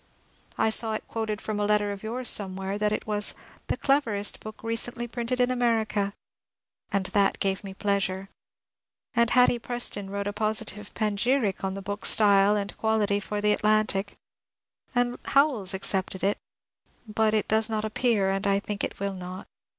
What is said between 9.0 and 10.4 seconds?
And Hatty Preston wrote a